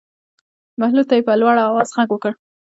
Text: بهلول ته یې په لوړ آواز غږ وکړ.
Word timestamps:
بهلول 0.79 1.05
ته 1.09 1.13
یې 1.17 1.23
په 1.27 1.33
لوړ 1.41 1.55
آواز 1.67 1.89
غږ 1.97 2.09
وکړ. 2.11 2.31